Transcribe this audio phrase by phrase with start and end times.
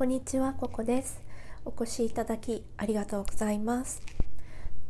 [0.00, 1.20] こんにちは、ここです。
[1.66, 4.00] お越しいただきありがとうございます。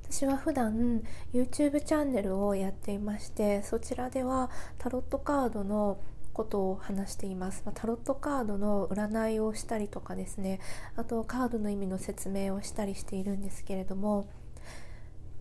[0.08, 1.02] 私は普段
[1.34, 5.98] YouTube チャンネルをやっていましてそちらではタロットカードの
[6.32, 10.60] ことを話しています、まタロットカードの占いをしたりとかですね
[10.94, 14.28] あとカードの意味の説明をしたりしているんですけれども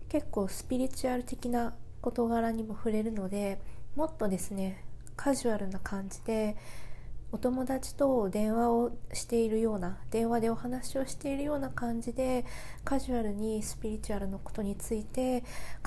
[0.08, 3.60] 結構スピリチュアル的な事柄にも触れるので
[3.94, 4.84] もっとですね
[5.14, 6.56] カジュアルな感じで
[7.32, 12.44] お友達と電話をしているような電話でお話をしているような感じで
[12.84, 15.44] カジュアルにスピリチュアルのことについて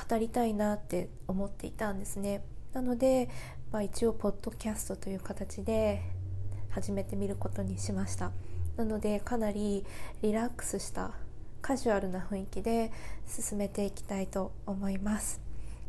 [0.10, 2.44] 語りたいなって思っていたんですね。
[2.72, 3.30] なので、
[3.72, 6.02] まあ、一応ポッドキャストという形で
[6.70, 8.32] 始めてみることにしました。
[8.78, 9.86] なのでかなり
[10.22, 11.12] リラックスした
[11.62, 12.92] カジュアルな雰囲気で
[13.28, 15.42] 進めていきたいと思います。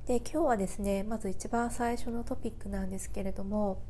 [0.07, 3.81] で今日はですねまず一番最初のトピックなんですけれども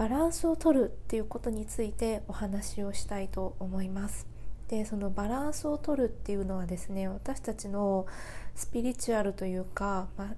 [0.00, 4.26] バランスを取るっていうことについてお話をしたいと思います
[4.68, 8.06] でそのバランスを取るっていうのはですね私たちの
[8.54, 10.28] スピリチュアルというか、まあ、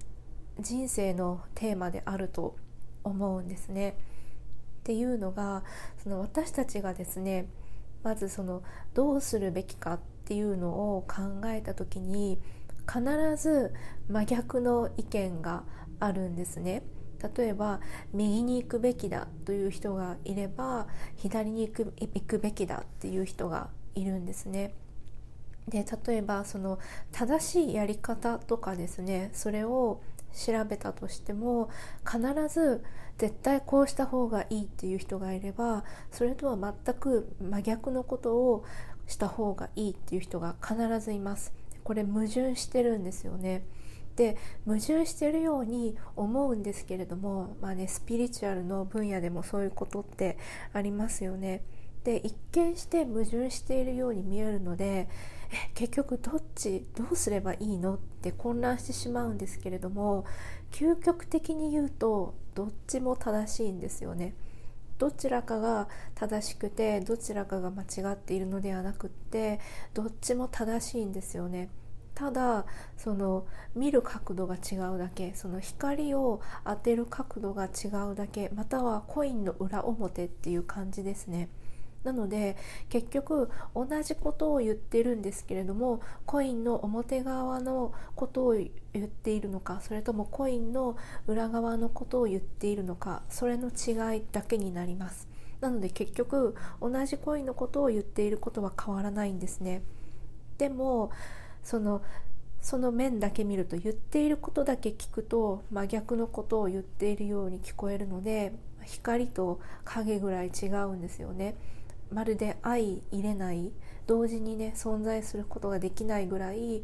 [0.59, 2.57] 人生のテーマであると
[3.05, 5.63] 思うんですねっていうのが
[6.03, 7.47] その私たちがですね
[8.03, 12.37] まずそのどうするべきかっていうのを考えた時に
[12.85, 13.01] 必
[13.41, 13.73] ず
[14.09, 15.63] 真逆の意見が
[16.01, 16.83] あるんですね。
[17.35, 17.79] 例えば
[18.13, 24.73] 右に行くべきだという人がいれば左に行く行くべきだっていう人がいるんですね。
[25.67, 26.77] で例えばその
[27.11, 30.01] 正しいやり方とかですねそれを
[30.33, 31.69] 調べたとしても
[32.05, 32.83] 必ず
[33.17, 38.65] 絶対こうした方がいいっていう人がいればそれとは全く真逆のことを
[39.07, 41.53] した方がいいっていう人が必ずいます。
[41.83, 43.65] これ矛盾してるんですよね。
[44.15, 50.37] で矛盾してるように思うんですけれども、まあね、スピリチュアルの分野でもそういうことって
[50.73, 51.63] ありますよね。
[52.03, 55.07] で一見して矛盾しているように見えるので
[55.73, 60.25] 結局どっちどうすればいいのって混乱してしまうんですけれども
[60.71, 64.35] 究極的に言うとどっちも正しいんですよね。
[64.99, 69.59] どちらかが正しくてどちらかが間違っているのではなくって
[69.93, 71.69] どっちも正しいんですよね。
[72.15, 72.65] ただ
[72.95, 81.49] その見る角度が違うだけその光を当てる角度が違うだけまたはコインの裏表っていう感じですね。
[82.03, 82.57] なので
[82.89, 90.97] 結局同じことを言ってるんですけれどもコインの表側のことを言っているのかそれともコインの
[91.27, 95.29] 裏側のことを言っているのかそれの違いだけになります
[95.61, 99.81] なので結局同じコインのことを言っていることは変わらないんですね
[100.57, 101.09] でも
[101.63, 102.01] その
[102.61, 108.53] その面だけ見ると言っていることだけ聞くと真逆のことを言っているように聞こえるので
[108.85, 111.55] 光と影ぐらい違うんですよね。
[112.09, 113.71] まるで相入れない
[114.07, 116.83] 同時にね存在することができないぐらい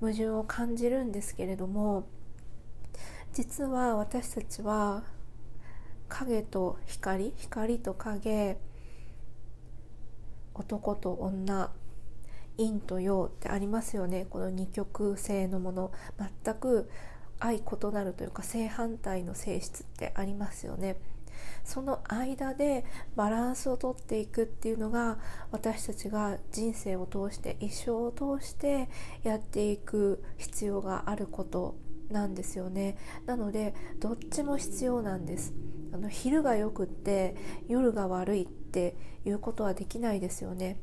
[0.00, 2.08] 矛盾を感じるんですけれども
[3.32, 5.04] 実は私たちは
[6.08, 8.58] 影と光光と影
[10.54, 11.70] 男と女
[12.60, 14.26] 陰と陽ってありますよね。
[14.28, 15.92] この二極性のもの。
[16.44, 16.90] 全く
[17.40, 20.96] 相異なるというか正反対の性質ってありますよね。
[21.64, 22.84] その間で
[23.16, 25.18] バランスをとっていくっていうのが
[25.50, 28.90] 私たちが人生を通して一生を通して
[29.22, 31.76] やっていく必要があること
[32.10, 32.98] なんですよね。
[33.24, 35.54] なのでどっちも必要なんです。
[35.92, 37.36] あの昼がよくって
[37.68, 38.94] 夜が悪いって
[39.24, 40.78] いうことはできないですよね。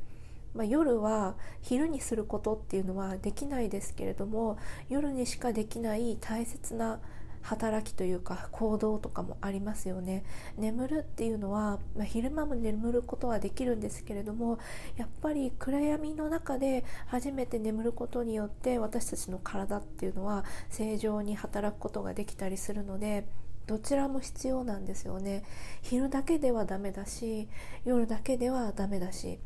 [0.57, 4.57] まあ、夜は昼にすることっていうのはできないですけれども
[4.89, 6.99] 夜にしかできない大切な
[7.43, 10.25] 働きというか行動とかもありますよね。
[10.57, 14.57] 眠るっていうのは、まあ、昼間も眠ることはできるんですけれども
[14.97, 23.27] やっぱり暗闇の中で初めて眠ることによって私たちの体っていうのは正常に働くことができたりするので
[23.67, 25.43] どちらも必要なんですよね。
[25.83, 27.47] 昼だけではダメだし
[27.85, 29.39] 夜だけではダメだし。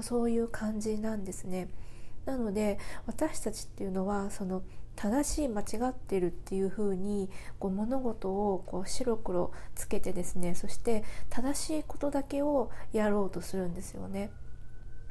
[0.00, 1.68] そういう感じなんですね。
[2.26, 4.62] なので私たちっていうのはその
[4.96, 14.30] 正しい間違ってるっていうふうにこう物事をこう白黒つけてですねそして正しいことだけをやろうとするんですよね。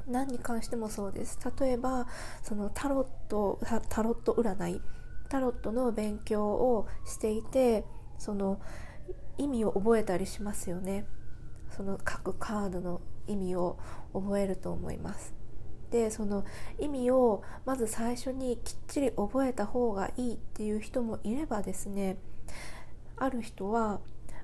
[0.06, 1.38] 何に関してもそうです。
[1.60, 2.06] 例えば
[2.42, 4.80] そのタロットタロット占い。
[5.28, 7.84] タロットの勉強をしていて
[8.18, 8.60] その
[9.38, 11.06] 意味を覚えたりしますよね。
[11.70, 13.78] その各カードの意味を
[14.12, 15.34] 覚えると思います
[15.90, 16.44] でその
[16.78, 22.16] 意味をまず最初にきっちり覚えた方がいいっていう人もいればですね
[23.16, 24.00] ある人は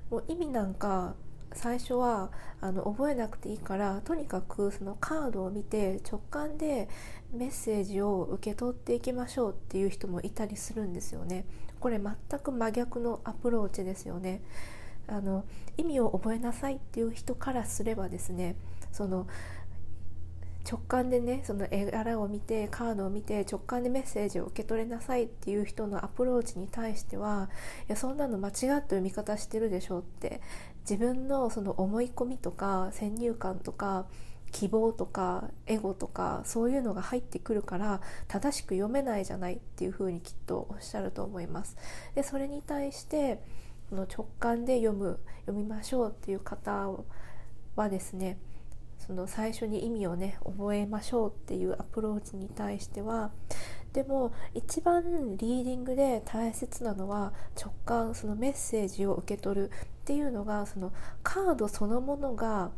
[0.09, 1.15] もう意味なんか
[1.53, 2.31] 最初は
[2.61, 6.87] あの覚えなくていいからとにかくそのカードを見て直感で
[7.33, 11.45] メッセージを受け取っていきましょうっていう人もいたりするんですよね。
[11.79, 14.41] これ全く真逆のアプローチですよね。
[15.07, 15.43] あの
[15.77, 18.55] 意味を覚えなさいっていう人からすればですね
[18.91, 19.27] その
[20.69, 27.49] 直感でねその絵柄を見てカードを見て直感でメッセージを受け取れなさいっていう人のアプローチに対しては
[27.87, 30.41] いやそんなの間違った読み方してるでしょって
[30.81, 34.05] 自分のその思い込みとか先入観とか
[34.51, 41.77] 希望とかエゴとかそういうのが入ってくるから正しく読めないじゃないっていうふうにきっとおっしゃると思います。
[42.15, 43.41] でそれに対して
[43.91, 46.89] の直感で読む読みましょうっていう方
[47.75, 48.37] はですね
[49.05, 53.31] その最初に意味をね覚えましょうっていうアプローチに対しては
[53.93, 55.03] でも一番
[55.37, 60.93] リーディングで大切なのは直感そのメッセージを受け取るっていうのがその
[61.23, 62.71] カードそのものが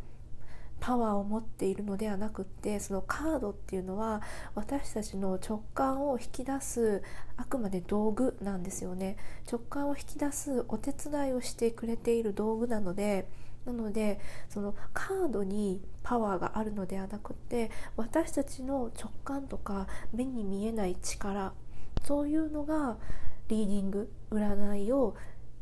[0.79, 4.21] パワーを持っているのではなくってそのカードっていうのは
[4.53, 7.01] 私たちの直感を引き出す
[7.37, 9.15] あくまで道具なんですよね。
[9.49, 13.29] 直感を引き出すお手伝いをしてくれている道具なので
[13.65, 14.19] なので
[14.49, 21.53] そのカードにパワーがあるのではなくて私たちの直感とか目に見えない力
[22.03, 22.97] そういうのが
[23.47, 25.15] リーディング占いを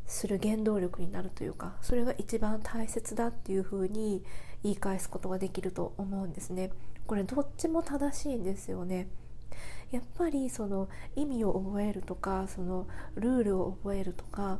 [0.06, 4.24] する原動力になるというかそれが一番大切だっていうふうに
[4.62, 6.70] 言い返すことができると思うんですね。
[7.06, 9.08] これどっちも正しいんですよね。
[9.90, 14.58] やっぱりその意味を覚えるとかそのルールを覚えるとか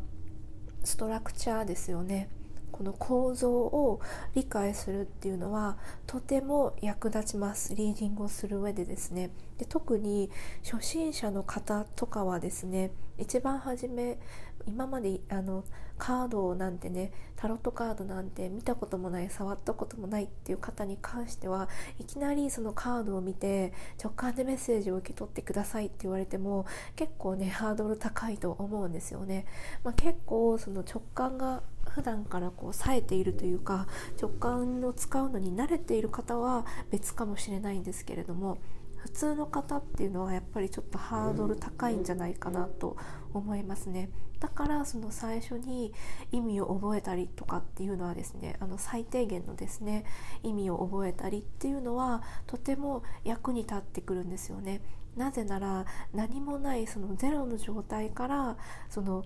[0.85, 2.29] ストラクチャーですよね
[2.73, 4.01] この構造を
[4.35, 10.31] 理解するっていうのはとても役立ちますリーディングをする上でですねで特に
[10.65, 14.19] 初心者の方とかはですね一番初め
[14.67, 15.65] 今まであの
[15.99, 21.69] カードなんてねタロットカードなんて見たこともない触ったこともないっていう方に関しては
[22.01, 23.73] いきなりそのカードを見て
[24.03, 26.67] 直感でメッセージを受け取ってくださいって言われても
[26.97, 29.47] 結構ねハードル高いと思うんですよね。
[29.85, 31.63] まあ、結構その直感が
[31.95, 33.87] 普段からこう冴えているというか
[34.21, 38.59] 直感を使うのに慣れている方は別かもしれないんですけれども
[38.97, 42.97] 普通の方っていうのはやっぱりちょっとハードル高いんじゃないかなと
[43.35, 44.11] 思いますね。
[44.39, 45.93] だからその最初に
[46.33, 50.05] 意味を覚えたりとかっていうのはですねあの最低限のですね
[50.43, 54.83] 意味を覚えたりっていうのはとても役に立ってくるんですよね。
[55.17, 55.85] なぜなら
[56.15, 58.57] 何もないそのゼロの状態から
[58.89, 59.25] その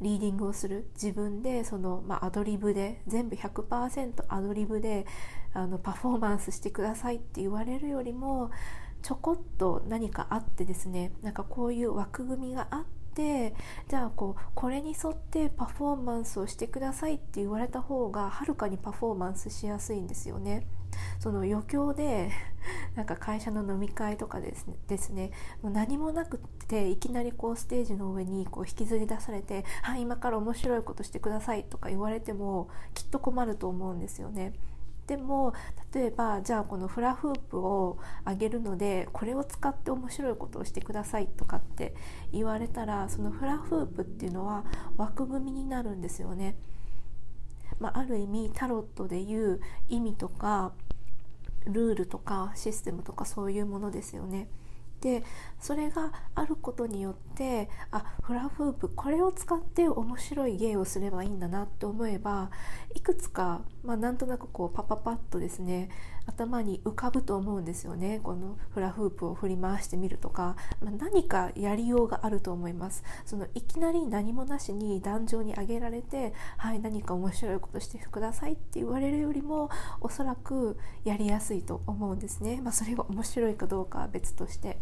[0.00, 5.06] リーディングをする自分でその、まあ、アドリブで全部100%アドリブで
[5.54, 8.50] あのパフォーマンスしてくださいって言われるよりも
[9.02, 12.84] ちょこっと何かあってですねなんかこういう枠組みがあっ
[13.14, 13.54] て
[13.88, 20.66] じゃあこうこれに沿ってパフォーマンスをしてくださいって言われた方がはるかにパフォーマンスしやすいんですよね。
[21.18, 22.30] その余興で
[22.94, 25.30] なんか会社の飲み会とかですねですね
[25.62, 34.52] もう何もなくっていきなりこうステージの上にこう引きずり出されて「はい今から面白いことしてください」とか言われてもきっと困ると思うんですよね。
[35.08, 35.54] でも
[35.94, 41.94] 例えばじゃあこのフラフープをあげるのでこれを使って面白いことをしてくださいとかって
[42.30, 44.64] 言われたらそのフラフープっていうのは
[44.98, 46.56] 枠組みになるんですよね。
[47.80, 50.72] まあ、ある意味タロットでいう意味とか
[51.66, 54.48] ルールとかシステムとかそういうものですよね。
[55.00, 55.22] で
[55.60, 62.50] それがあることによってあフラフープこれを使って面白い芸をすればいいんだなって思えば
[62.94, 65.88] いくつか、まあ、なんとなくこうパパパッとですね
[66.28, 68.20] 頭に浮かぶと思うんですよね。
[68.22, 73.02] このフラフープを振り回してみるとか、まあ、何かやりようがあると思います。
[73.24, 79.70] そのいきなり何もなしに壇上に上げられてはい何か面白いことしてくださいって言われるよりも
[80.00, 84.78] おそらくやりやすいと思うんですね、まあ、それが面白いかどうかは別として。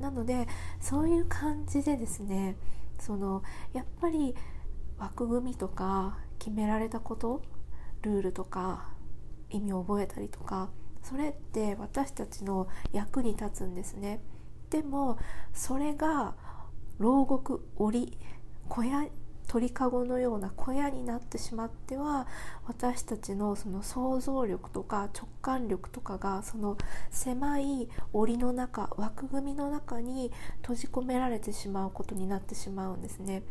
[0.00, 0.48] なので
[0.80, 2.56] そういう感じでですね
[2.98, 4.34] そのやっぱり
[4.98, 7.42] 枠組みとか決められたこと
[8.02, 8.93] ルールとか
[9.50, 10.70] 意味を覚えたりとか
[11.02, 14.20] それって私たちの役に立つんですね
[14.70, 15.18] でも
[15.52, 16.34] それが
[16.98, 18.18] 牢獄檻
[18.68, 19.06] 小屋
[19.46, 22.26] 鳥かごのような小屋になってしまっては
[22.66, 26.76] 私たちのその想像力とか直感力とかがその
[27.10, 30.32] 狭い檻の中枠組みの中に
[30.62, 33.42] 閉じ込められてしまうことになってしまうんですね。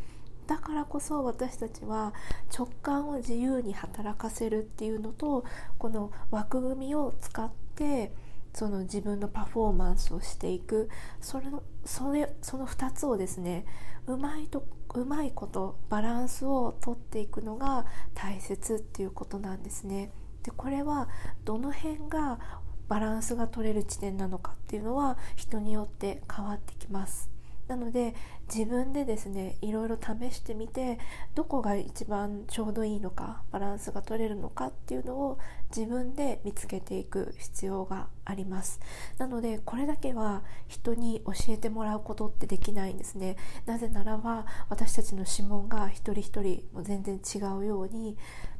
[0.47, 2.13] だからこそ私たちは
[2.57, 5.45] 直感を自由に働かせるっていうのと
[5.77, 8.13] この枠組みを使って
[8.53, 10.89] その自分のパフォーマンスをしていく
[11.21, 13.65] それのそれその2つをですね
[14.05, 20.11] うまいとうまいことバランスをとっていくのが大切っていうことなんですね。
[20.43, 21.07] でこれは
[21.45, 22.39] どの辺が
[22.87, 27.32] バランスが取れる地点なのかっていうのは人によって変わってきます。
[27.73, 28.13] なので
[28.53, 30.99] 自分でですねいろいろ試してみて
[31.33, 35.39] どこが一番ちょうどいいのかバランスが取れるのかっていうのを
[35.75, 38.79] 自分で見つけていく必要があります。
[39.17, 43.37] なのでこれだけは人に教えてもらうことってできないんですね。
[43.65, 48.15] なぜならば私たちの指紋が一人一人も全然違うように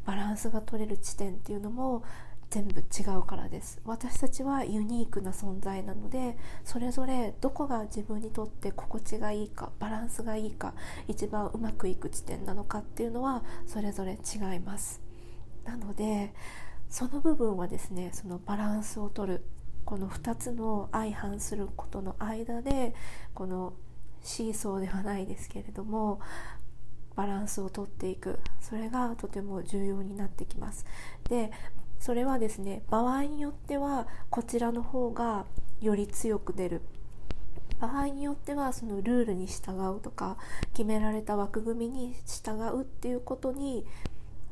[0.07, 2.03] バランスが取れる地点っていうのも
[2.53, 3.81] 全部違うからです。
[3.83, 10.75] 私たちはユニークな存在なのでそれぞれどこが自分にとって心地がいいかバランスがいいか
[11.07, 15.01] 一番うまくいく地点なのかっていうのはそれぞれ違います。
[15.65, 16.31] なので
[16.89, 19.43] その部分はですねそのバランスをとる
[19.83, 22.93] この2つの相反することの間で
[23.33, 23.73] この
[24.21, 26.19] シーソーではないですけれども
[27.15, 28.39] バランスをとっていく。
[28.61, 30.85] それがとても重要になってきます。
[31.27, 31.51] で
[32.03, 35.45] それはですね場合によってはこちらの方が
[35.79, 36.81] より強く出る
[37.79, 40.35] 場合によってはそのルールに従うとか
[40.73, 43.85] 決められた枠組みに従うっていうことに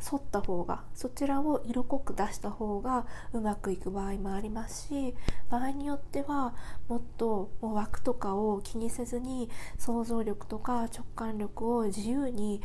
[0.01, 5.13] 沿った方がそちらを色濃く出した方がうまくいく場合もありますし
[5.50, 6.55] 場合によっては
[6.88, 12.62] もっともう枠とかを気にせずに想像力とか直感力を自由に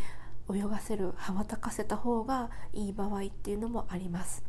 [0.48, 4.45] 泳がせる羽ばたかせた方がいい場合っていうのもあります。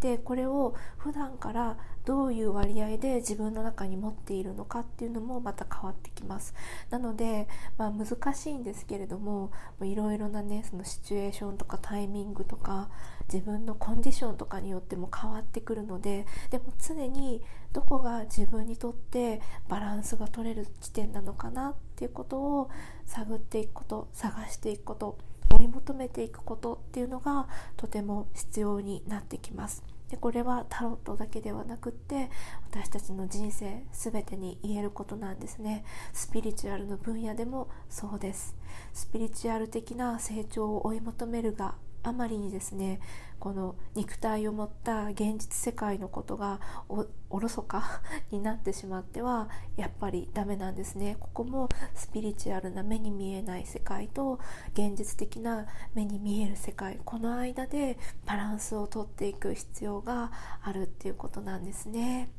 [0.00, 6.54] でこれを普段からどういう割合で自分の中に持っているのかっていうのもまた変わってきます。
[6.88, 7.48] なので、
[7.78, 9.50] まあ、難しいんですけれども
[9.82, 12.90] いろいろなねそのシチュエーションとかタイミングとか
[13.32, 22.70] 自分のコンディションとかによっても変わってくるのででも常にどこが自分にとってバランスが取れる地点なのかなっていうことを
[23.04, 25.18] 探っていくこと探していくこと
[25.50, 29.96] 追い求めていくことっていうのがとても必要になってきます。
[30.10, 32.30] でこれはタロットだけではなくって
[32.70, 38.54] 私たちの人生全てに言えることなんですねスピリチュアルの分野でもそうです
[38.92, 41.74] スピリチュアル的な成長を追い求めるが
[42.06, 43.00] あまりにですね
[43.40, 54.38] この肉体を持った現実世界のことがおろそか になってしまってはやっぱりダメなんですねここもスピリチュアルな目に見えない世界と
[54.72, 60.30] 現実的な目に見える世界この間でバランスをとっていく必要が
[60.62, 62.30] あるっていうことなんですね。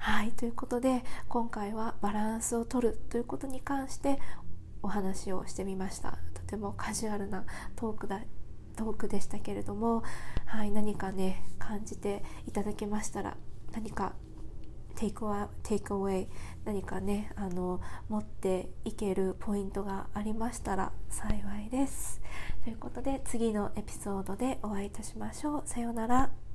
[0.00, 4.20] はいということで今回はバランスをとるということに関して
[4.82, 8.20] お話をしてみましたとてもカジュアルなトークだ
[8.78, 10.04] トークでしたけれども、
[10.46, 13.36] はい、何かね感じていただけましたら
[13.72, 14.14] 何か
[14.94, 16.28] テイクアテイクアウェイ
[16.64, 22.20] 何かねあの持っていけるポイントがありましたら幸いです。
[22.64, 25.62] ということで次のエピソードでお会いいたしましょう。
[25.66, 26.47] さようなら。